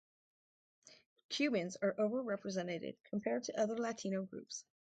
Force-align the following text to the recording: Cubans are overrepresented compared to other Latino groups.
Cubans 1.29 1.75
are 1.79 1.93
overrepresented 1.93 2.95
compared 3.03 3.43
to 3.43 3.59
other 3.61 3.77
Latino 3.77 4.23
groups. 4.23 4.65